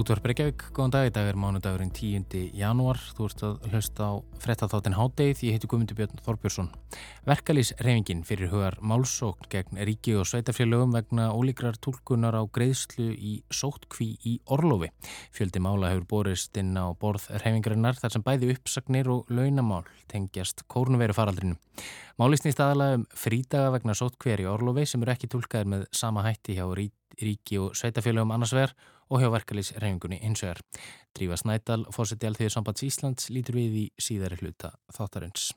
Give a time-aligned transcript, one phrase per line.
[0.00, 2.54] Útvar Breykjavík, góðan dag, í dag er mánudagurinn 10.
[2.56, 6.70] janúar, þú ert að hlusta á frettatháttin Hádeið, ég heiti Guðmundur Björn Þorbjörnsson.
[7.28, 14.14] Verkalýsreyfingin fyrir hugar málsókn gegn ríki og sveitafélögum vegna ólíkrar tólkunar á greiðslu í sóttkví
[14.24, 14.88] í Orlofi.
[15.36, 20.64] Fjöldi mála hefur borist inn á borð reyfingarinnar þar sem bæði uppsagnir og launamál tengjast
[20.64, 21.58] kórnuveru faraldrinu.
[22.16, 26.56] Málisni staðalega um frídaga vegna sóttkvér í Orlofi sem eru ekki tólkaðir með sama hætti
[26.56, 28.74] hjá ríki og sveitafélögum annars vegar
[29.10, 30.62] og hjá verkalýsreifingunni eins og er.
[31.18, 35.50] Drífa Snædal, fórseti alþjóðu sambands Íslands, lítur við í síðari hluta þáttarins.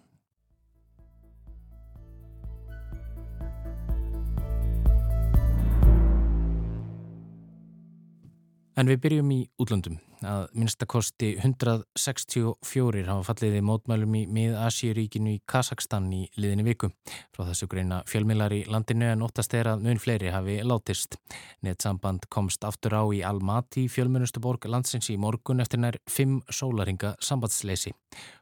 [8.73, 15.41] En við byrjum í útlöndum að minnstakosti 164 hafa fallið í mótmælum í mið-Asíuríkinu í
[15.49, 16.89] Kazakstan í liðinni viku.
[17.35, 21.19] Frá þessu greina fjölmilar í landinu en óttast er að mun fleiri hafi látist.
[21.61, 27.13] Nettsamband komst aftur á í Almaty fjölmunustu borg landsins í morgun eftir nær 5 sólaringa
[27.21, 27.93] sambandsleysi.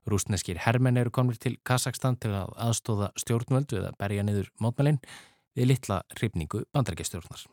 [0.08, 5.02] Rúsneskir hermenn eru komnir til Kazakstan til að aðstóða stjórnvöldu eða berja niður mótmælinn
[5.58, 7.50] við litla hrifningu bandarækjastjórnar.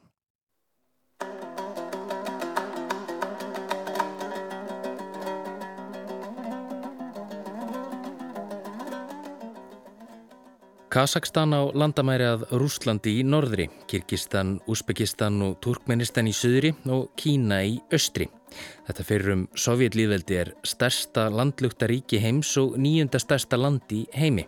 [10.88, 17.58] Kazakstan á landamæri að Rúslandi í norðri, Kirgistan, Úsbekistan og Turkmenistan í söðri og Kína
[17.68, 18.30] í östri.
[18.86, 24.46] Þetta fyrir um Sovjetlýðveldi er stærsta landlugta ríki heims og nýjunda stærsta landi heimi.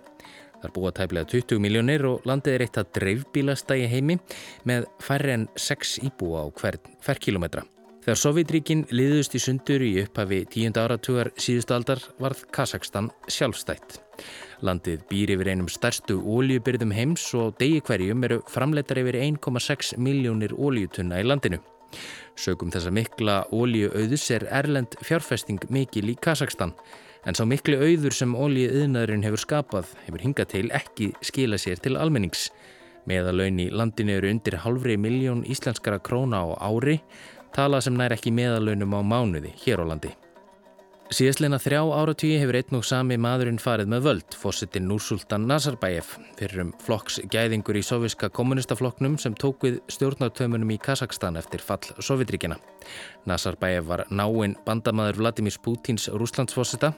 [0.60, 4.16] Það er búið að tæplega 20 miljónir og landið er eitt að dreifbílasta í heimi
[4.64, 7.66] með færri en 6 íbúa á hver, hver kilometra.
[8.00, 13.98] Þegar Sovjetríkin liðust í sundur í upphafi tíunda áratugar síðustu aldar varð Kazakstan sjálfstætt.
[14.64, 20.56] Landið býr yfir einum stærstu óljubyrðum heims og degi hverjum eru framleitar yfir 1,6 miljónir
[20.56, 21.60] óljutunna í landinu.
[22.40, 26.72] Sögum þessa mikla óljuauðus er erlend fjárfesting mikil í Kazakstan
[27.28, 31.98] en sá miklu auður sem óljuauðnaðurinn hefur skapað hefur hingað til ekki skila sér til
[32.00, 32.48] almennings.
[33.08, 37.00] Meðalaun í landinu eru undir halvri miljón íslenskara króna á ári,
[37.54, 40.14] tala sem nær ekki meðalaunum á mánuði hér á landi.
[41.10, 46.62] Síðastleina þrjá áratvíi hefur einn og sami maðurinn farið með völd, fósittin Núrsultan Nazarbæjev, fyrir
[46.62, 52.60] um flokksgæðingur í soviska kommunistaflokknum sem tók við stjórnartömunum í Kazakstan eftir fall Sovjetríkina.
[53.28, 56.92] Nazarbæjev var náinn bandamaður Vladimir Putins Rúslandsfósita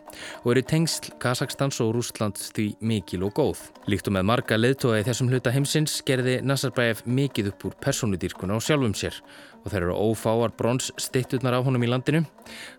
[0.44, 3.62] og eru tengsl Kazakstans og Rúslands því mikil og góð.
[3.90, 8.66] Líktu með marga leðtóa í þessum hluta heimsins gerði Nazarbæjev mikið upp úr personudýrkuna og
[8.66, 9.18] sjálfum sér
[9.62, 12.24] og þeir eru ófáar brons stitturnar á honum í landinu.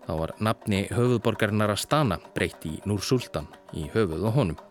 [0.06, 4.62] Þá var nafni höfuðborgarinnar Astana breytt í Núr Sultan í höfuð og honum.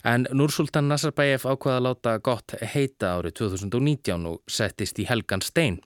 [0.00, 5.76] En Núrsultan Nazarbæjev ákvaða að láta gott heita árið 2019 og settist í Helgan Stein.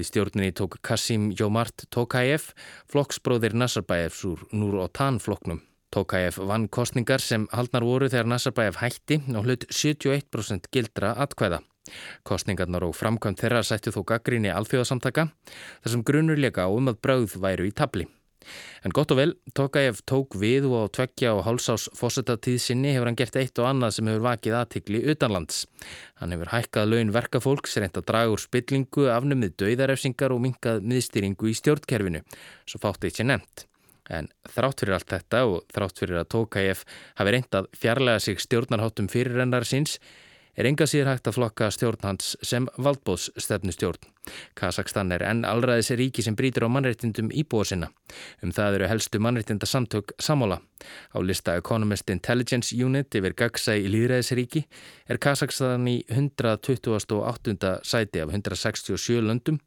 [0.00, 2.54] Við stjórninni tók Kasim Jomart Tokayev,
[2.88, 5.60] flokksbróðir Nazarbæjevs úr Núr-Otan flokknum.
[5.92, 11.60] Tokayev vann kostningar sem haldnar voru þegar Nazarbæjev hætti og hlut 71% gildra atkvæða.
[12.24, 15.26] Kostningarnar og framkvæmt þeirra sættu þó gaggrinni alþjóðasamtaka
[15.82, 18.08] þar sem grunur leka á um að brauð væru í tabli.
[18.84, 23.10] En gott og vel, Tokajev tók við og á tveggja og hálsás fósetatíð sinni hefur
[23.10, 25.64] hann gert eitt og annað sem hefur vakið aðtikli utanlands.
[26.20, 31.50] Hann hefur hækkað laun verkafólks, reynt að draga úr spillingu, afnumið döiðarefsingar og minkað miðstýringu
[31.50, 32.24] í stjórnkerfinu,
[32.64, 33.66] svo fátt eitt sé nefnt.
[34.10, 36.82] En þrátt fyrir allt þetta og þrátt fyrir að Tokajev
[37.20, 40.00] hafi reynt að fjarlæga sig stjórnarháttum fyrirrennar síns,
[40.56, 44.08] er enga síður hægt að flokka stjórnhans sem valdbóðsstefnu stjórn.
[44.58, 47.88] Kazakstan er enn allraðis ríki sem brítur á mannreitindum íbúa sinna.
[48.44, 50.60] Um það eru helstu mannreitinda samtök samóla.
[51.14, 54.66] Á lista Economist Intelligence Unit yfir gagsa í líðræðisríki
[55.08, 57.74] er Kazakstan í 128.
[57.82, 59.60] sæti af 167 löndum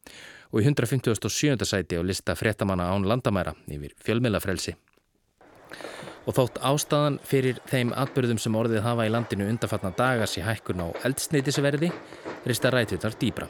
[0.54, 1.58] og í 157.
[1.66, 4.78] sæti á lista fréttamanna án landamæra yfir fjölmilafrelsi
[6.26, 10.86] og þótt ástæðan fyrir þeim atbyrðum sem orðið hafa í landinu undanfatna dagas í hækkun
[10.86, 11.92] á eldsneitisverði
[12.48, 13.50] rista rætvitar dýbra.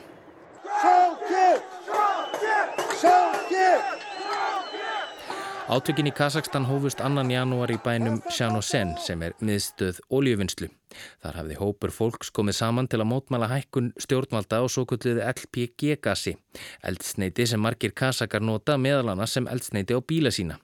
[5.73, 10.67] Átökin í Kazakstan hófust annan janúar í bænum Sjanosen sem er miðstöð ólíuvinnslu.
[11.23, 16.35] Þar hafði hópur fólks komið saman til að mótmæla hækkun stjórnvalda og svo kulluði LPG-gasi,
[16.83, 20.59] eldsneiti sem margir kazakar nota meðal annars sem eldsneiti á bíla sína.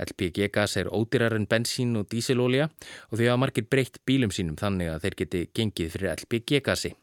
[0.00, 2.68] LPG-gas er ódýrar en bensín og dísilólja
[3.10, 6.94] og því hafa margir breytt bílum sínum þannig að þeir geti gengið fyrir LPG-gasi.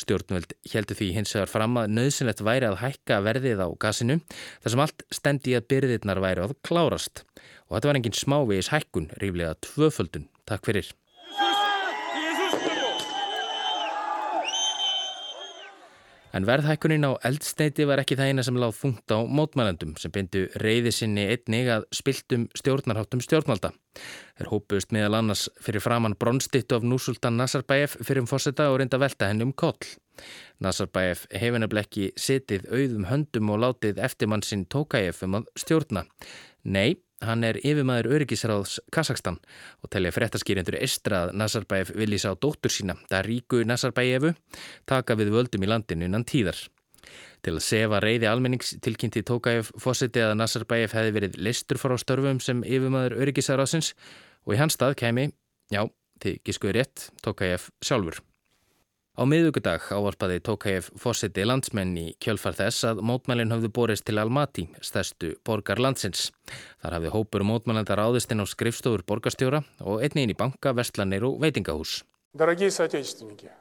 [0.00, 4.74] Stjórnvöld heldur því hins vegar fram að nöðsynlegt væri að hækka verðið á gasinu þar
[4.74, 7.24] sem allt stendi að byrðirnar væri að klárast
[7.68, 10.28] og þetta var engin smávegis hækkun, ríflega tvöföldun.
[10.48, 10.90] Takk fyrir.
[16.32, 20.46] En verðhækkunin á eldsteiti var ekki það eina sem láð þungt á mótmælendum sem byndu
[20.62, 23.72] reyði sinni einnig að spiltum stjórnarháttum stjórnvalda.
[24.40, 29.00] Þeir hópuðust meðal annars fyrir framann bronstittu af Núsultan Nazarbayev fyrir um fósetta og reynda
[29.02, 29.76] velta henni um koll.
[30.64, 36.06] Nazarbayev hefði nefnileg ekki setið auðum höndum og látið eftirmann sinn Tokayev um að stjórna.
[36.64, 39.38] Nei, Hann er yfirmaður öryggisráðs Kazakstan
[39.82, 44.32] og telja fréttaskýrindur Estra að Nazarbayev vilji sá dóttur sína, það ríku Nazarbayevu,
[44.90, 46.58] taka við völdum í landinu innan tíðar.
[47.42, 52.42] Til að sefa reyði almennings tilkynnti Tókajev fósiti að Nazarbayev hefði verið listur frá störfum
[52.42, 53.94] sem yfirmaður öryggisráðsins
[54.46, 55.30] og í hans stað kemi,
[55.70, 55.86] já,
[56.22, 58.22] þið gískuður rétt, Tókajev sjálfur.
[59.12, 64.62] Á miðugudag ávarpaði Tókæf fórsiti landsmenn í kjölfar þess að mótmælinn hafði borist til Almaty,
[64.80, 66.30] stærstu borgar landsins.
[66.80, 71.36] Þar hafði hópur mótmælanda ráðistinn á skrifstofur borgarstjóra og einni inn í banka, vestlanir og
[71.44, 71.98] veitingahús.
[72.32, 73.52] Daragið satjætistniki,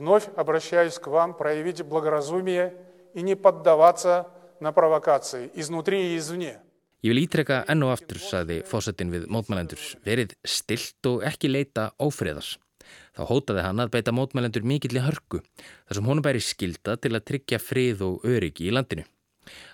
[0.00, 2.74] vnóf abraðsjæðis kvam præviti blagarazumið
[3.14, 4.18] og nýpaddavatsa
[4.58, 6.56] na provokatsið, iznútri og izvni.
[7.06, 11.92] Ég vil ítreka enn og aftur, saði fórsitin við mótmælandur, verið stilt og ekki leita
[12.02, 12.56] ófriðars.
[13.17, 17.13] Þá hótaði hann að beita mótmælendur mikill í hörku þar sem honum bæri skilda til
[17.15, 19.05] að tryggja frið og öryggi í landinu.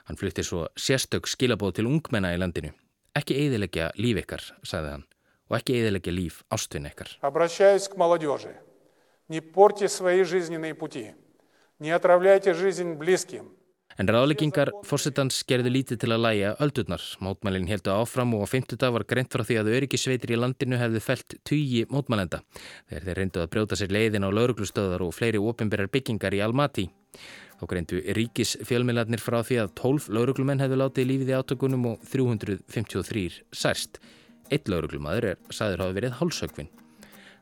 [0.07, 2.73] Hann flytti svo sérstök skilabóð til ungmenna í landinu.
[3.17, 5.07] Ekki eðilegja líf ykkar, sagði hann,
[5.50, 7.17] og ekki eðilegja líf ástvinn ykkar.
[7.21, 8.55] Обращаюсь к молодежи.
[9.29, 11.13] Не порти свои жизненные пути.
[11.79, 13.51] Не отравляйте жизнь близким.
[13.98, 17.02] En ráðleggingar fórsetans gerði lítið til að læja öldurnar.
[17.18, 21.02] Mótmælinn heldu áfram og á fymtudag var greint frá því að öryggisveitir í landinu hefðu
[21.02, 22.38] felt tugi mótmælenda.
[22.86, 26.86] Þegar þeir reyndu að brjóta sér leiðin á lauruglustöðar og fleiri ofinberar byggingar í Almaty.
[27.58, 32.06] Þá greindu ríkis fjölmiðlarnir frá því að 12 lauruglumenn hefðu látið lífið í átökunum og
[32.06, 33.98] 353 særst.
[34.46, 36.70] Eitt lauruglumadur er saður hafa verið hálsökvinn.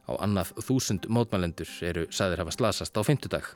[0.09, 3.53] Á annað þúsund mótmælendur eru saður hafa slasast á fymtudag.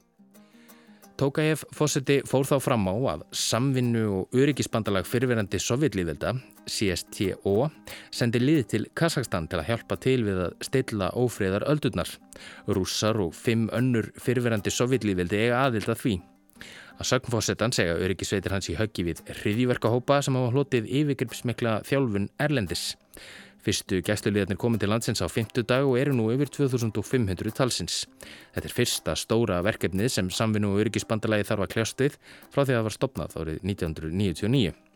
[1.21, 6.31] Tókajev fósiti fór þá fram á að samvinnu og öryggisbandalag fyrirverandi sovjetlýðvelda,
[6.65, 7.67] CSTO,
[8.09, 12.09] sendi lið til Kazakstan til að hjálpa til við að stilla ófriðar öldurnar.
[12.73, 16.15] Rússar og fimm önnur fyrirverandi sovjetlýðveldi eiga aðild að því.
[16.97, 22.95] Að sögnfósettan segja öryggisveitir hans í höggi við hriðiverkahópa sem hafa hlotið yfirgripsmikla þjálfun Erlendis.
[23.61, 28.05] Fyrstu gæsluliðarnir komið til landsins á 50 dag og eru nú yfir 2500 talsins.
[28.55, 32.17] Þetta er fyrsta stóra verkefnið sem samvinnu og öryggisbandalagi þarf að kljást við
[32.49, 34.90] frá því að það var stopnað árið 1999.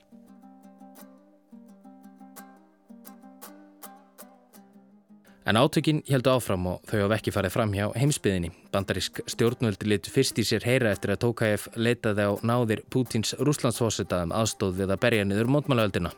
[5.44, 8.48] En átökin heldu áfram og þau hafa ekki farið fram hjá heimsbyðinni.
[8.72, 14.22] Bandarísk stjórnvöldi litu fyrst í sér heyra eftir að Tókajev leitaði á náðir Pútins rúslandsfósita
[14.24, 16.14] um aðstóð við að berja niður mótmálaöldina.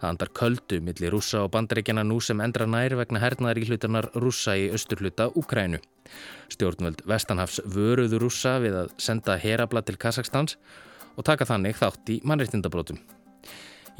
[0.00, 4.08] Það andar köldu millir rúsa og bandaríkjana nú sem endra nær vegna hernaðar í hlutarnar
[4.16, 5.82] rúsa í austurhluta Úkrænu.
[6.48, 10.56] Stjórnvöld Vestanhafs vöruðu rúsa við að senda herabla til Kazakstans
[11.18, 13.04] og taka þannig þátt í mannreittindabrótum.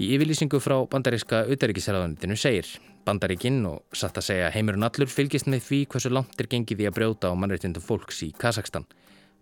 [0.01, 5.65] Í yfirlýsingu frá bandaríska auðaríkisræðanitinu segir Bandaríkinn og satt að segja heimurinn allur fylgist með
[5.67, 8.87] því hversu langt er gengið í að brjóta á mannreitindum fólks í Kazakstan.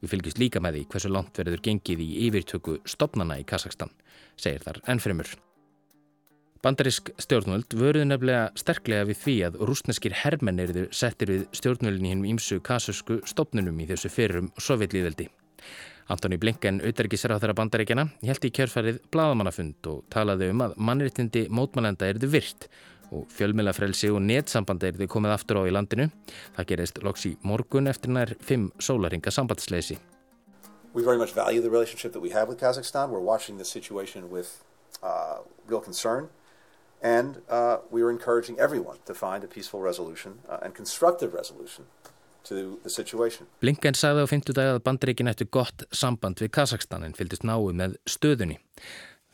[0.01, 3.93] Við fylgist líka með því hversu langt verður gengið í yfirtöku stopnana í Kazakstan,
[4.41, 5.35] segir þar ennfremur.
[6.65, 12.13] Bandarísk stjórnvöld vöruðu nefnilega sterklega við því að rúsneskir herrmenn eru settir við stjórnvöldin í
[12.13, 15.29] hennum ímsu kasasku stopnunum í þessu fyrrum sovjetlíðveldi.
[16.11, 22.09] Antoni Blinken, auðverkisráð þeirra bandaríkjana, held í kjörfærið bladamannafund og talaði um að mannréttindi mótmælenda
[22.11, 22.67] erðu virt
[23.11, 26.09] og fjölmjölafrelsi og netsambandi erðu komið aftur á í landinu.
[26.57, 29.99] Það gerist loks í morgun eftir nær fimm sólaringa sambandsleysi.
[30.95, 33.11] We very much value the relationship that we have with Kazakhstan.
[33.11, 34.65] We're watching this situation with
[35.03, 35.39] uh,
[35.69, 36.29] real concern
[37.03, 41.87] and uh, we are encouraging everyone to find a peaceful resolution uh, and constructive resolution
[43.61, 47.99] Blinken sagði á fymtudag að bandaríkin ættu gott samband við Kazakstan en fylgist náu með
[48.09, 48.57] stöðunni.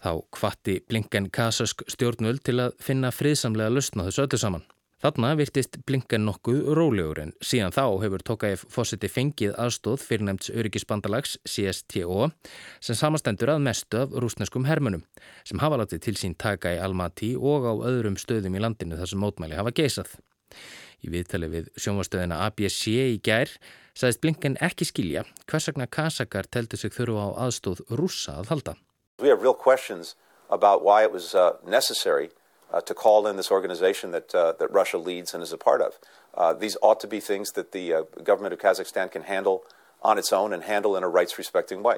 [0.07, 4.63] Þá kvatti Blinken kazask stjórnvöld til að finna friðsamlega lustna þessu öllu saman.
[5.03, 10.53] Þarna virtist Blinken nokkuð rólegur en síðan þá hefur Tokajev fósiti fengið aðstóð fyrir nefnds
[10.55, 12.31] öryggisbandalags CSTO
[12.79, 15.03] sem samastendur að mestu af rúsneskum hermunum
[15.43, 19.11] sem hafa látið til sín taka í Almaty og á öðrum stöðum í landinu þar
[19.11, 20.15] sem mótmæli hafa geisað.
[21.03, 23.51] Í viðtali við sjónvastöðina ABC í gær
[23.91, 28.81] sagðist Blinken ekki skilja hvers vegna Kazakar teldi sig þurfa á aðstóð rúsa að halda.
[29.19, 30.15] We have real questions
[30.51, 32.29] about why it was uh, necessary
[32.71, 35.81] uh, to call in this organization that, uh, that Russia leads and is a part
[35.81, 35.99] of.
[36.35, 39.63] Uh, these ought to be things that the uh, government of Kazakhstan can handle
[40.03, 41.97] on its own and handle in a rights-respecting way.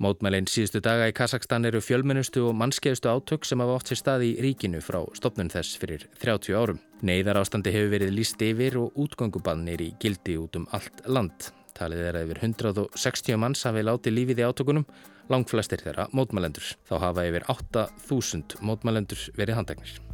[0.00, 4.30] Mótmælinn síðustu daga í Kazakstan eru fjölmennustu og mannskeiðustu átök sem hafa oft sér staði
[4.30, 6.78] í ríkinu frá stopnun þess fyrir 30 árum.
[7.02, 11.50] Neiðar ástandi hefur verið líst yfir og útgöngubannir í gildi út um allt land.
[11.76, 14.88] Talið er að yfir 160 manns hafi látið lífið í átökunum,
[15.30, 16.74] langt flestir þeirra mótmælendur.
[16.88, 20.09] Þá hafa yfir 8000 mótmælendur verið handteknir.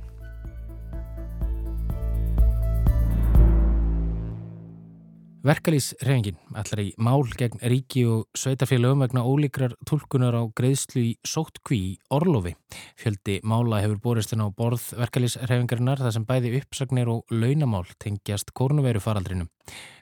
[5.46, 11.76] Verkalýsrefingin ætlar í mál gegn ríki og sveitafélögum vegna ólíkrar tólkunar á greiðslu í sóttkví
[11.78, 12.56] í Orlofi.
[12.98, 18.50] Fjöldi mála hefur borist inn á borð verkalýsrefingarinnar þar sem bæði uppsagnir og launamál tengjast
[18.58, 19.46] kórnuveru faraldrinum.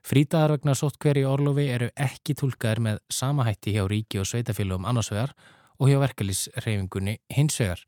[0.01, 4.89] Frítaðar vegna sóttkveri í Orlofi eru ekki tólkaðir með sama hætti hjá ríki og sveitafélögum
[4.89, 5.37] annarsvegar
[5.81, 7.83] og hjá verkalýsreifingunni hinsvegar.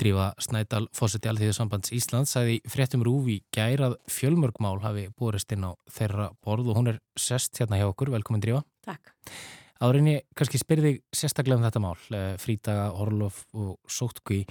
[0.00, 6.30] Drífa Snædal, fósetti Alþjóðsambands Íslands, sæði fréttum rúfi gærað fjölmörgmál hafi borist inn á þeirra
[6.44, 8.12] borð og hún er sest hérna hjá okkur.
[8.14, 8.64] Velkomin Drífa.
[8.84, 9.14] Takk.
[9.82, 14.44] Árinni, kannski spyrði sérstaklega um þetta mál, eh, frítaga, orlof og sótkví.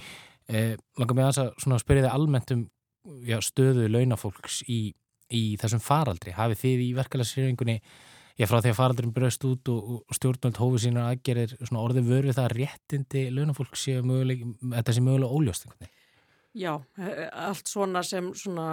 [0.48, 2.70] Eh, Langar mig að spyrja þið almennt um
[3.24, 4.92] já, stöðu launafólks í,
[5.30, 6.34] í þessum faraldri.
[6.36, 7.80] Hafið þið í verkalýsreifingunni
[8.40, 12.38] Já, frá því að faraldurinn bröst út og, og stjórnvöld hófið sína aðgerir orðið vörfið
[12.38, 15.98] það réttindi launafólk séu möguleg, þetta sé mögulega óljóst einhvern veginn.
[16.52, 16.72] Já,
[17.32, 18.66] allt svona sem svona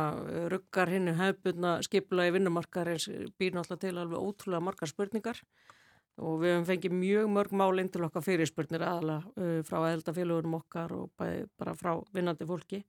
[0.51, 2.91] ruggar hinnu hefðbundna skipla í vinnumarkar
[3.39, 5.39] býr náttúrulega til alveg ótrúlega margar spurningar
[6.19, 10.57] og við hefum fengið mjög mörg mál inn til okkar fyrirspurnir aðala uh, frá eldafélagunum
[10.59, 12.81] okkar og bara frá vinnandi fólki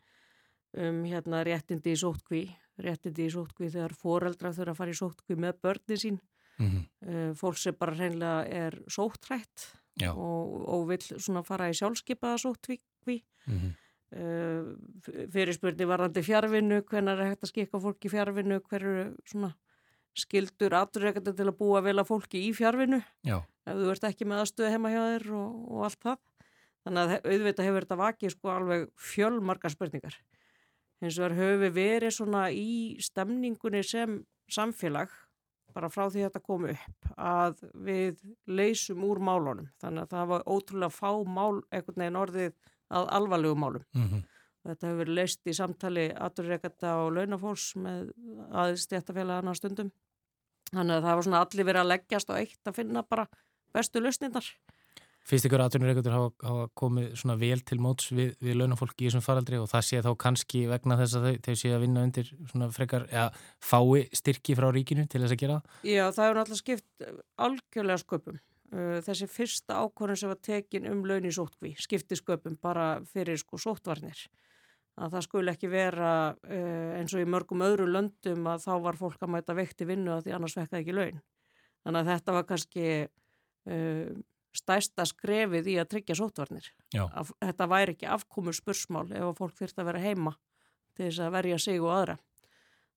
[0.79, 2.45] um hérna réttindi í sótkví,
[2.83, 6.21] réttindi í sótkví þegar foreldra þurfa að fara í sótkví með börni sín
[6.61, 7.35] Mm -hmm.
[7.35, 9.71] Fólk sem bara hreinlega er sóttrætt
[10.09, 13.23] og, og vil svona fara í sjálfskeipaða sóttvíkvi.
[13.47, 13.73] Mm -hmm.
[14.21, 19.55] uh, fyrirspurni varðandi fjárvinnu, hvernig er hægt að skika fólki í fjárvinnu, hver eru svona
[20.17, 23.03] skildur aturreikandi til að búa vel að fólki í fjárvinnu.
[23.23, 23.45] Já.
[23.67, 26.19] Ef þú ert ekki með aðstöðu heima hjá þér og, og allt það.
[26.85, 30.17] Þannig að auðvitað hefur þetta vakið sko alveg fjölmarga spurningar.
[31.01, 35.13] Hins vegar höfum við verið svona í stemningunni sem samfélag
[35.75, 39.71] bara frá því þetta kom upp að við leysum úr málunum.
[39.83, 42.53] Þannig að það var ótrúlega fá mál einhvern veginn orðið
[42.91, 43.85] að alvarlegu málum.
[43.95, 44.23] Mm -hmm.
[44.69, 48.11] þetta hefur verið leyst í samtali aturreikata og launafólks með
[48.51, 49.93] aðeins stéttafélagana stundum.
[50.71, 53.27] Þannig að það var svona allir verið að leggjast og eitt að finna bara
[53.75, 54.47] bestu lausnindar
[55.29, 59.25] Fyrst ykkur aðtunurreikundur hafa, hafa komið svona vel til móts við, við launafólki í þessum
[59.25, 62.31] faraldri og það sé þá kannski vegna þess að þau, þau sé að vinna undir
[62.51, 63.27] svona frekar, eða
[63.63, 65.59] fái styrki frá ríkinu til þess að gera?
[65.85, 67.05] Já, það hefur náttúrulega skipt
[67.47, 68.41] algjörlega sköpum.
[68.71, 73.39] Uh, þessi fyrsta ákvörðun sem var tekin um laun í sótkví skipti sköpum bara fyrir
[73.39, 74.25] sko sóttvarnir.
[75.01, 78.99] Að það skul ekki vera uh, eins og í mörgum öðru löndum að þá var
[78.99, 81.23] fólk að mæta vekti vinnu að því annars vekkaði ekki laun.
[81.85, 82.91] Þannig að þetta var kannski...
[83.69, 84.19] Uh,
[84.57, 86.67] stæsta skrefið í að tryggja sótvarnir.
[86.99, 90.35] Að, þetta væri ekki afkomur spursmál ef að fólk þurft að vera heima
[90.97, 92.17] til þess að verja sig og aðra.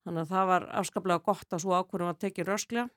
[0.04, 2.88] Þannig að það var afskaplega gott að svo ákvörðum að tekja rösklega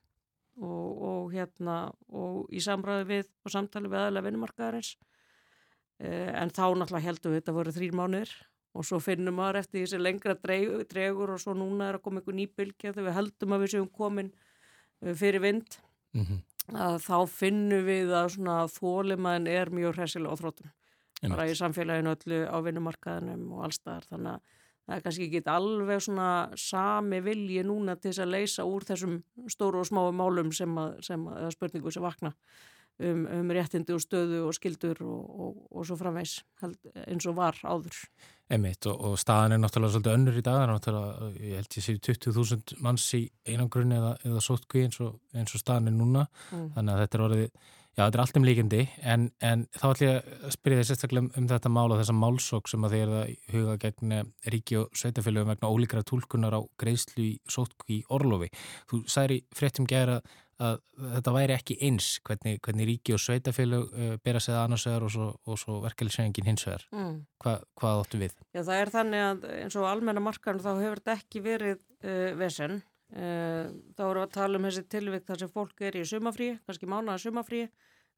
[0.56, 1.76] og, og, hérna,
[2.08, 4.96] og í samræði við og samtali við aðlega vinnumarkaðarins.
[6.00, 8.34] Eh, en þá náttúrulega heldum við þetta voru þrýr mánuðir
[8.76, 12.20] og svo finnum maður eftir þessi lengra dregur, dregur og svo núna er að koma
[12.20, 15.78] einhver nýbylgja þegar við heldum að við séum komin eh, fyrir vind.
[16.16, 16.44] Mm -hmm
[16.74, 20.72] að þá finnum við að svona þólimaðin er mjög hressilega á þróttum
[21.30, 24.54] bara í samfélaginu öllu á vinnumarkaðinum og allstaðar þannig að
[24.86, 26.30] það er kannski ekki alveg svona
[26.60, 29.16] sami vilji núna til þess að leysa úr þessum
[29.50, 32.34] stóru og smáu málum sem að, sem að spurningu sem vakna
[33.02, 36.40] um, um réttindi og stöðu og skildur og, og, og svo framvegs
[37.06, 38.00] eins og var áður.
[38.52, 41.78] Emitt og, og staðan er náttúrulega svolítið önnur í dag, það er náttúrulega, ég held
[41.80, 45.00] ég séu 20.000 manns í einangrunni eða, eða sótkví eins,
[45.34, 46.68] eins og staðan er núna, mm.
[46.76, 47.48] þannig að þetta er orðið,
[47.96, 51.24] já þetta er allt um líkindi, en, en þá ætlum ég að spyrja þið sérstaklega
[51.24, 54.24] um, um þetta mál og þessa málsók sem að þið er að huga gegn eh,
[54.54, 58.52] ríki og sveitafélögum vegna ólíkra tólkunar á greiðslu í sótkví orlofi.
[58.86, 64.12] Þú særi fréttum gæra að þetta væri ekki eins hvernig, hvernig ríki og sveitafélög uh,
[64.24, 66.86] bera sig það annars vegar og svo, svo verkefliðsvegingin hins vegar.
[66.96, 67.18] Mm.
[67.44, 68.36] Hva, hvað áttu við?
[68.56, 72.30] Já það er þannig að eins og almenna markaðan þá hefur þetta ekki verið uh,
[72.40, 72.80] vesen.
[73.12, 76.50] Uh, þá erum við að tala um þessi tilvík þar sem fólk er í sumafrí,
[76.64, 77.62] kannski mánaða sumafrí.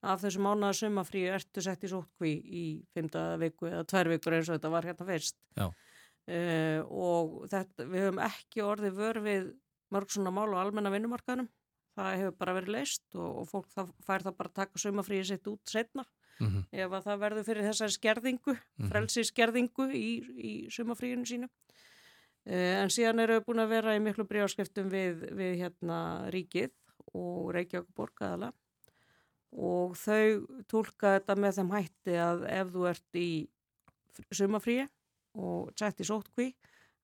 [0.07, 2.65] Af þessu mánaða sumafrí ertu sett í sótkví í
[2.95, 5.35] fymta viku eða tvær vikur eins og þetta var hérna fyrst.
[5.59, 5.67] Já.
[6.87, 9.49] Og þetta, við höfum ekki orðið vörfið
[9.97, 11.49] mörg svona mál á almenna vinnumarkaðnum
[11.99, 15.29] það hefur bara verið leist og, og fólk það fær það bara að taka sumafríið
[15.33, 16.05] sitt út setna
[16.39, 16.65] mm -hmm.
[16.73, 18.91] ef að það verður fyrir þessari skerðingu, mm -hmm.
[18.93, 20.11] frelsiskerðingu í,
[20.51, 21.49] í sumafríinu sínu.
[22.49, 26.73] Uh, en síðan eru við búin að vera í miklu bríðarskiptum við, við hérna ríkið
[27.15, 28.53] og Reykjavík borgaðala
[29.53, 33.49] og þau tólka þetta með þeim hætti að ef þú ert í
[34.33, 34.89] sumafríi
[35.35, 36.55] og sett í sótkví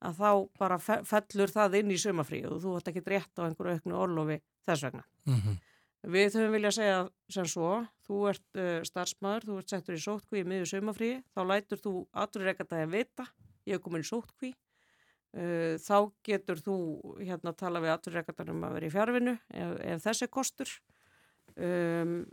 [0.04, 3.78] að þá bara fellur það inn í sumafríu og þú ætti ekki rétt á einhverju
[3.78, 5.04] auknu orlofi þess vegna.
[5.28, 5.62] Mm -hmm.
[6.04, 6.97] Við höfum viljað segja
[7.33, 7.71] sem svo,
[8.04, 11.92] þú ert uh, starfsmæður, þú ert settur í sótkví í miður sömafrí, þá lætur þú
[12.12, 13.25] aturreikardagin vita,
[13.64, 14.50] ég hef komin í sótkví,
[15.38, 15.97] uh, þá
[16.28, 16.76] getur þú
[17.23, 20.75] hérna tala við aturreikardanum að vera í fjárvinu ef, ef þessi kostur.
[21.54, 22.25] Um,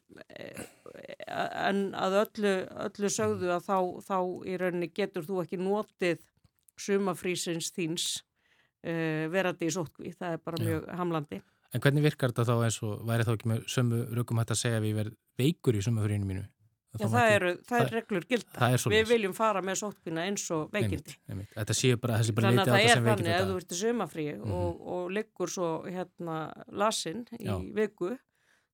[1.29, 2.53] en að öllu,
[2.87, 4.17] öllu sögðu að þá, þá
[4.49, 6.23] í rauninni getur þú ekki notið
[6.81, 11.41] sumafrísins þíns uh, verandi í sótkví, það er bara mjög hamlandi.
[11.71, 14.59] En hvernig virkar þetta þá eins og væri þá ekki með sömu rökum hægt að
[14.59, 16.43] segja að við verðum veikur í sumafrínu mínu?
[16.91, 18.67] Já, það, það, eru, það er reglur gilda.
[18.67, 21.13] Er við viljum fara með sótkvína eins og veikindi.
[21.31, 22.01] Einmitt, einmitt.
[22.01, 22.17] Bara.
[22.19, 24.57] Þannig að það er þannig að þú ert í sumafrí mm -hmm.
[24.57, 27.55] og, og liggur svo hérna lasinn í Já.
[27.79, 28.11] viku,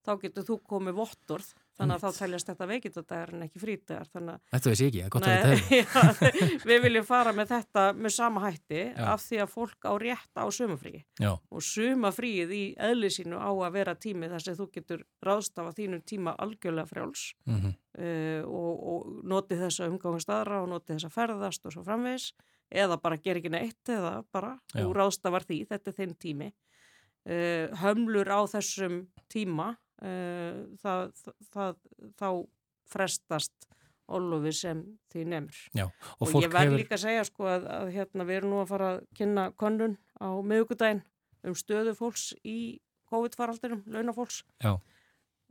[0.02, 4.08] þá getur þú komið vottorð Þannig að þá teljast þetta veikindadagar en ekki frítagar.
[4.10, 6.64] Þetta veist ég ekki, það er gott að þetta hefur.
[6.72, 9.04] Við viljum fara með þetta með sama hætti Já.
[9.12, 11.04] af því að fólk á rétt á sumafríi.
[11.54, 16.04] Og sumafríið í eðli sínu á að vera tími þar sem þú getur ráðstafa þínum
[16.10, 17.80] tíma algjörlega frjáls mm -hmm.
[18.02, 21.86] uh, og, og noti þess að umgangast aðra og noti þess að ferðast og svo
[21.86, 22.32] framvegs
[22.72, 26.54] eða bara gera ekki neitt eða bara þú ráðstafar því, þetta er þinn tími.
[27.28, 31.08] Uh, hömlur á þessum tíma það,
[31.54, 31.80] það,
[32.20, 32.30] þá
[32.88, 33.68] frestast
[34.08, 35.62] ólofi sem því nefnur.
[35.76, 36.82] Já, og, og ég verð hefur...
[36.82, 39.98] líka að segja sko að, að hérna, við erum nú að fara að kynna konnun
[40.24, 41.04] á miðugudaginn
[41.48, 42.58] um stöðu fólks í
[43.12, 44.42] COVID-faraldinum, launafólks.
[44.64, 44.76] Já.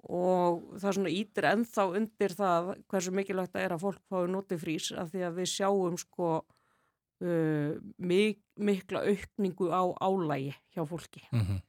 [0.06, 4.26] Og það er svona ítir ennþá undir það hversu mikilvægt það er að fólk fái
[4.32, 10.84] notið frís af því að við sjáum sko uh, mik mikla aukningu á álægi hjá
[10.88, 11.24] fólki.
[11.32, 11.58] Mhm.
[11.58, 11.64] Mm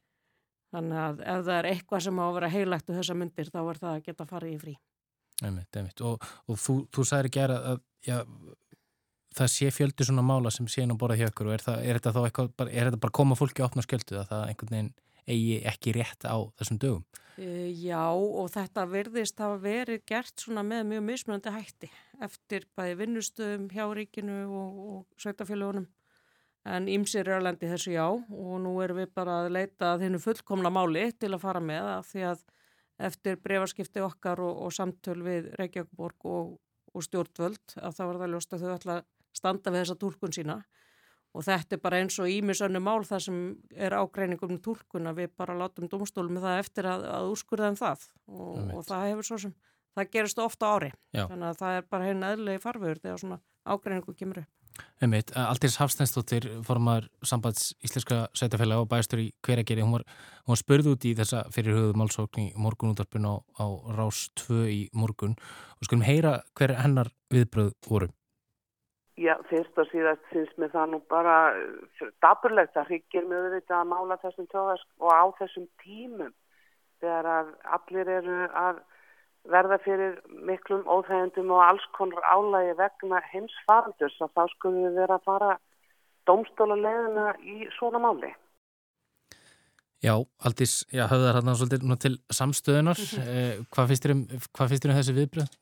[0.74, 3.60] Þannig að ef það er eitthvað sem á að vera heilagt og þessa myndir þá
[3.62, 4.74] er það að geta farið í frí.
[5.38, 6.00] Einmitt, einmitt.
[6.04, 8.16] Og, og þú, þú sagðir ekki að, já,
[9.38, 11.98] það sé fjöldi svona mála sem sé nú borðað hjá ykkur og er, það, er
[11.98, 14.74] þetta þá eitthvað, bara, er þetta bara koma fólki að opna skjöldu að það einhvern
[14.74, 14.92] veginn
[15.28, 17.04] eigi ekki rétt á þessum dögum?
[17.38, 21.90] Uh, já og þetta verðist hafa verið gert svona með mjög mismunandi hætti
[22.24, 25.86] eftir bæði vinnustöðum hjá ríkinu og, og sveitafélagunum
[26.68, 28.06] en ímsir er að lendi þessu já.
[28.08, 31.90] Og nú erum við bara að leita að hennu fullkomna máli til að fara með
[31.96, 32.46] að því að
[33.08, 36.56] eftir brefarskipti okkar og, og samtöl við Reykjavíkborg og,
[36.94, 39.06] og stjórnvöld að það var það ljóst að þau ætla að
[39.38, 40.58] standa við þessa tólkun sína.
[41.36, 43.40] Og þetta er bara eins og ímisönnu mál það sem
[43.76, 47.78] er ágreiningum um tólkun að við bara látum domstólum það eftir að, að úrskurða um
[47.78, 48.06] það.
[48.32, 49.52] Og, og það hefur svo sem,
[49.94, 50.90] það gerist ofta ári.
[51.12, 51.26] Já.
[51.28, 54.57] þannig að það er bara henni eðlegi farfiður þegar svona ágreiningu kemur upp.
[54.98, 60.04] Einmitt, Aldís Hafstensdóttir formar sambands Íslenska Sveitafélag og bæstur í hverjageri, hún var,
[60.48, 65.36] var spörð út í þessa fyrirhugðu málsókn í morgunútarpun á, á Rás 2 í morgun.
[65.78, 68.10] Og skulum heyra hver hennar viðbröð voru.
[69.18, 71.38] Já, fyrst og síðast finnst mér það nú bara
[72.22, 76.34] daburlegt að hryggir með auðvitað að mála þessum tjóðask og á þessum tímum
[77.02, 78.78] þegar að allir eru að
[79.52, 85.00] verða fyrir miklum óþægendum og alls konar álægi vegna hins farandurs að þá skulum við
[85.02, 85.54] vera að fara
[86.28, 88.34] domstólulegina í svona máli.
[90.04, 90.14] Já,
[90.46, 93.00] Aldís, já, höfðar hann svolítið til samstöðunar.
[93.18, 95.56] eh, hvað finnst þér um, um þessi viðbröð?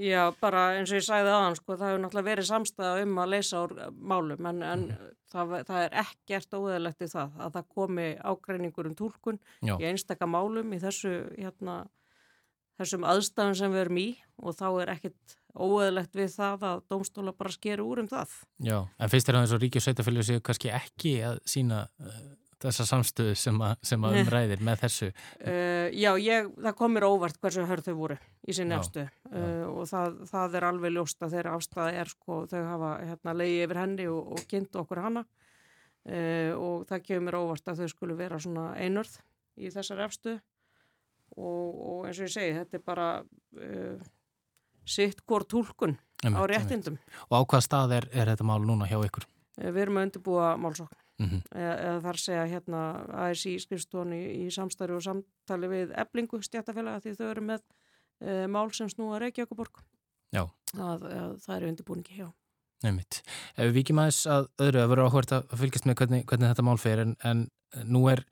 [0.00, 3.32] Já, bara eins og ég sæði aðan, sko, það hefur náttúrulega verið samstæða um að
[3.34, 5.10] leysa úr málum, en, en mm.
[5.34, 10.30] það, það er ekkert óðalegt í það að það komi ágreiningur um tólkun í einstakka
[10.30, 11.76] málum í þessu, hérna,
[12.82, 14.08] þessum aðstæðum sem við erum í
[14.42, 18.36] og þá er ekkit óeðlegt við það að dómstóla bara skeru úr um það.
[18.64, 22.22] Já, en finnst þér að þess að Ríkjus Sveitafélug séu kannski ekki að sína uh,
[22.62, 25.10] þessa samstöðu sem að, sem að umræðir með þessu?
[25.42, 28.18] Uh, já, ég, það komir óvart hversu hörð þau voru
[28.48, 29.10] í sinni afstöðu.
[29.32, 33.36] uh, og það, það er alveg ljóst að þeirra afstæða er sko, þau hafa hérna,
[33.42, 35.26] leiði yfir henni og, og kynnt okkur hana.
[36.02, 39.12] Og það kemur óvart að þau skulle vera svona einörð
[39.54, 40.40] í þessari afstöðu
[41.36, 44.08] og, og eins og ég segi, þetta er bara uh,
[44.84, 46.98] sitt hvort tólkun á réttindum.
[47.30, 49.28] Og á hvað stað er, er þetta mál núna hjá ykkur?
[49.60, 50.98] Uh, við erum að undirbúa málsókn.
[51.20, 51.40] Mm -hmm.
[51.54, 52.82] eða, eða þar segja hérna
[53.28, 58.46] ASI skrifstónu í, í samstæru og samtali við eblingu stjættafélaga því þau eru með uh,
[58.48, 59.82] mál sem snúa Reykjavíkuborg.
[60.32, 60.48] Já.
[60.72, 61.04] Það,
[61.44, 62.32] það eru undirbúningi hjá.
[62.82, 63.20] Nefnitt.
[63.54, 66.64] Ef við vikið maður að öðru að vera áhvert að fylgjast með hvernig, hvernig þetta
[66.66, 67.44] mál fer en, en
[67.84, 68.24] nú er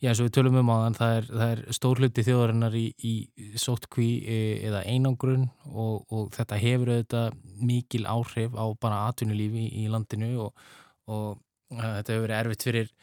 [0.00, 2.76] Já, eins og við tölum um á þann, það er, það er stór hluti þjóðarinnar
[2.78, 3.14] í, í
[3.60, 4.38] sótkví e,
[4.70, 10.62] eða einangrun og, og þetta hefur auðvitað mikil áhrif á bara atvinnulífi í, landinu og,
[11.04, 11.26] og
[11.76, 12.94] að, þetta hefur verið erfitt fyrir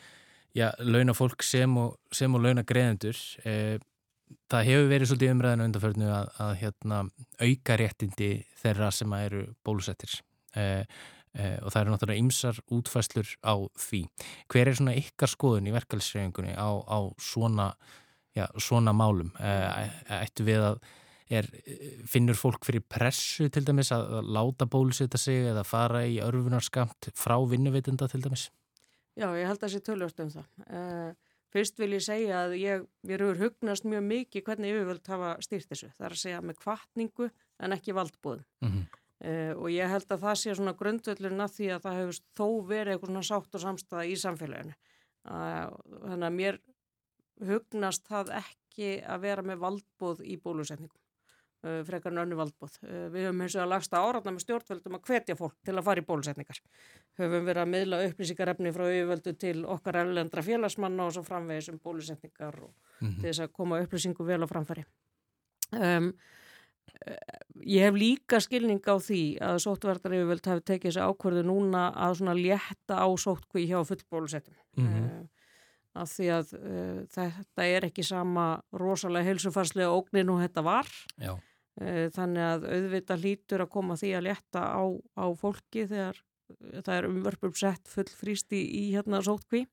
[0.58, 3.22] já, launafólk sem og, og launagreðendur.
[3.46, 3.78] E,
[4.50, 7.04] það hefur verið svolítið umræðinu undanförnu að, að hérna,
[7.46, 8.32] auka réttindi
[8.64, 10.18] þeirra sem eru bólusettir.
[10.18, 10.26] E,
[10.58, 10.86] Eh,
[11.38, 14.04] og það eru náttúrulega ymsar útfæslur á því.
[14.50, 17.68] Hver er svona ykkar skoðun í verkefælsreyfingunni á, á svona
[18.34, 20.80] já, svona málum ættu við að
[21.30, 21.48] er,
[22.08, 27.38] finnur fólk fyrir pressu til dæmis að láta bólusita sig eða fara í örfunarskamt frá
[27.50, 28.48] vinnuveitenda til dæmis?
[29.18, 30.48] Já, ég held að það sé tölvöld um það.
[30.68, 35.34] Uh, fyrst vil ég segja að ég, ég eru hugnast mjög mikið hvernig yfirvöld hafa
[35.46, 35.90] stýrt þessu.
[35.98, 37.30] Það er að segja með kvartningu
[37.66, 38.46] en ekki valdbúðum.
[38.62, 38.97] Mm -hmm.
[39.26, 42.48] Uh, og ég held að það sé svona grundvöldurinn að því að það hefur þó
[42.70, 44.78] verið eitthvað svona sátt og samstæða í samfélaginu.
[45.28, 45.66] Uh,
[46.06, 46.62] þannig að mér
[47.48, 51.02] hugnast það ekki að vera með valdbúð í bólusetningum.
[51.66, 52.78] Uh, frekar en önnu valdbóð.
[52.86, 56.04] Við höfum eins og að lagsta áratna með stjórnvöldum að hvetja fólk til að fara
[56.04, 56.62] í bólusetningar.
[57.18, 61.82] Höfum verið að miðla upplýsingarefni frá yfirvöldu til okkar erlendra félagsmanna og svo framvegis um
[61.82, 63.22] bólusetningar og mm -hmm.
[63.22, 64.86] til þess að koma upplýsingu vel á framfæri.
[65.74, 66.14] Um,
[67.64, 72.20] ég hef líka skilning á því að sóttverðar yfirvöld hafi tekið þessu ákvörðu núna að
[72.20, 74.56] svona létta á sóttkví hjá fullbólusettum.
[74.78, 75.28] Mm -hmm.
[75.98, 76.48] Af því að
[77.10, 80.88] þetta er ekki sama rosalega heilsufarslega ógnin og þetta var.
[81.18, 81.34] Já.
[81.78, 84.82] Eh, þannig að auðvita hlýtur að koma því að leta á,
[85.14, 89.68] á fólki þegar eh, það er umverfum sett full fríst í, hérna sótkví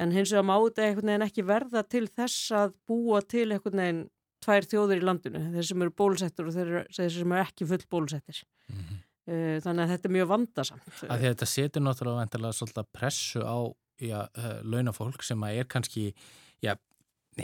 [0.00, 3.82] en hins vegar má þetta einhvern veginn ekki verða til þess að búa til einhvern
[3.82, 4.00] veginn
[4.44, 7.84] tvær þjóður í landinu þeir sem eru bólusettur og þeir, þeir sem eru ekki full
[7.90, 9.60] bólusettir mm -hmm.
[9.64, 13.58] þannig að þetta er mjög vandasamt að Þetta setur náttúrulega pressu á
[13.98, 14.28] já,
[14.62, 16.14] launafólk sem er kannski
[16.62, 16.76] já,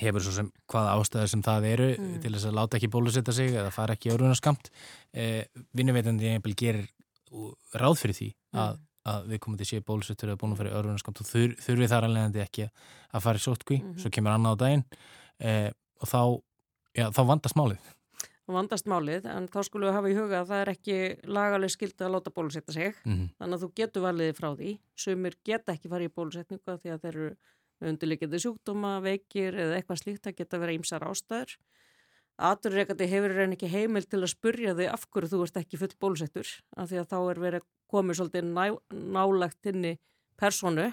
[0.00, 2.16] hefur svo sem hvaða ástæðar sem það eru mm.
[2.22, 4.70] til þess að láta ekki bólusetta sig eða fara ekki örunaskamt
[5.12, 5.44] eh,
[5.76, 6.88] vinnuveitandi gerir
[7.74, 8.60] ráð fyrir því mm.
[8.64, 8.80] að,
[9.10, 11.54] að við komum til að sé bólusettur eða búin að fara í örunaskamt og þur,
[11.66, 14.02] þurfi þar alveg ekki að fara í sótkví mm -hmm.
[14.02, 14.84] svo kemur annað á daginn
[15.38, 16.20] eh, og þá,
[16.96, 17.92] já, þá vandast málið.
[18.44, 20.96] Vandast málið en þá skulum við hafa í huga að það er ekki
[21.32, 22.92] lagaleg skild að láta bólusetta sig.
[23.04, 23.28] -hmm.
[23.38, 24.72] þannig að þú getur valiði frá því.
[24.96, 27.30] Sumir geta ekki farið í bólusetningu því að þeir eru
[27.84, 31.56] undirleikjandi sjúkdóma, veikir eða eitthvað slíkt, það geta verið ímsar ástæður.
[32.34, 35.94] Aturreikandi hefur reyn ekki heimil til að spurja þig af hverju þú ert ekki full
[36.02, 39.94] bólusettur, af því að þá er verið komið svolítið ná, nálagt inn í
[40.40, 40.88] personu,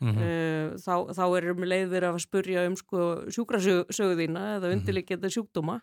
[0.00, 0.76] mm -hmm.
[0.82, 4.78] þá, þá er um leið verið að spurja um sko, sjúkrasöguðína eða mhm.
[4.78, 5.80] undirleikjandi sjúkdóma.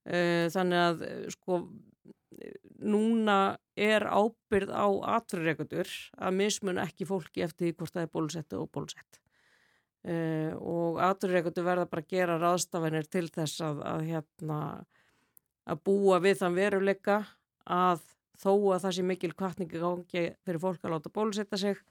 [0.00, 1.58] Þannig að sko
[2.80, 8.70] núna er ábyrð á aturreikandur að mismun ekki fólki eftir hvort það er bólusett og
[8.72, 9.20] bólusett.
[10.00, 14.60] Uh, og aturreikundu verða bara að gera ráðstafanir til þess að, að, hérna,
[15.68, 17.18] að búa við þann veruleika
[17.68, 18.06] að
[18.40, 21.82] þó að það sé mikil kvartningi gangi fyrir fólk að láta bólusetta sig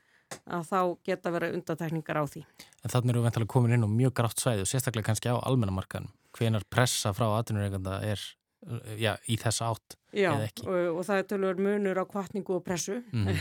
[0.45, 2.43] að þá geta verið undatekningar á því.
[2.83, 5.37] En þannig eru við veintilega komin inn á mjög grátt svæði og sérstaklega kannski á
[5.39, 8.21] almennamarkan hvenar pressa frá aturreikunda er
[8.67, 10.65] Eh, já, í þessa átt já, eða ekki.
[10.67, 12.97] Og, og það er tölur munur á kvartningu og pressu.
[13.15, 13.37] Mm,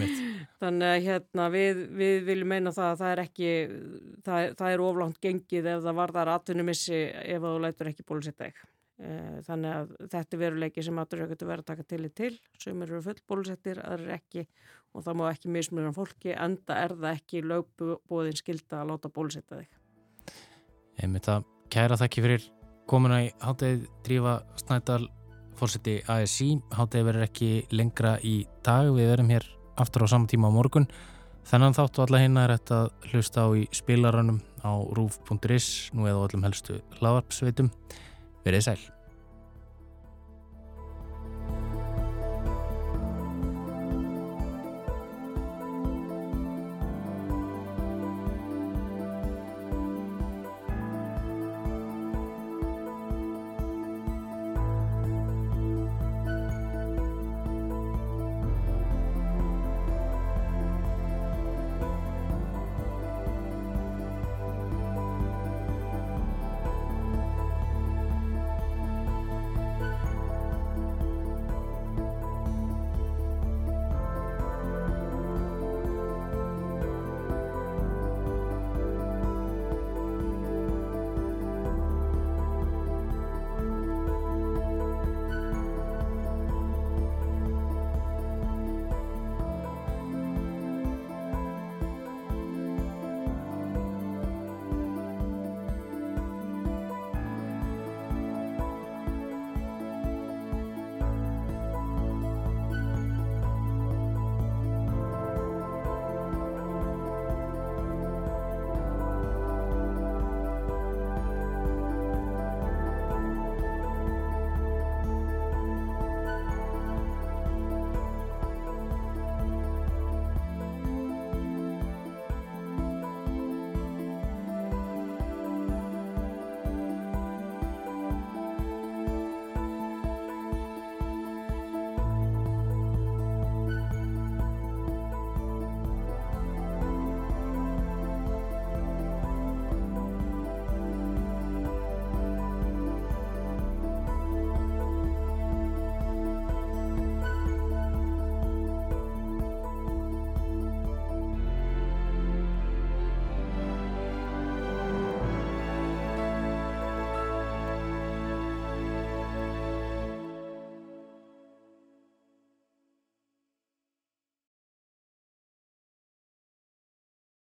[0.60, 3.52] þannig að hérna við, við viljum meina það að það er ekki
[4.26, 8.68] það, það er oflánt gengið ef það varðar atvinnumissi ef þú lætur ekki bólusetta ekki
[9.08, 12.32] eh, þannig að þetta er veruleiki sem aturökutu verður að taka til í til.
[12.60, 14.44] Sem eru full bólusettir, aðra ekki
[14.94, 19.60] og það má ekki mismunum fólki enda er það ekki lögbúðin skilda að láta bólusetta
[19.60, 19.68] þig.
[20.98, 22.48] Einmitt að kæra þakki fyrir
[22.88, 25.04] komuna í háttegið Drífa Snædal
[25.58, 28.90] fórseti ASI háttegið verður ekki lengra í dag.
[28.94, 29.46] Við verum hér
[29.78, 30.88] aftur á saman tíma á morgun.
[31.48, 36.20] Þennan þáttu alla hinna er þetta að hlusta á í spilarannum á rúf.is nú eða
[36.20, 37.72] á öllum helstu lavarpsveitum
[38.44, 38.97] verið sæl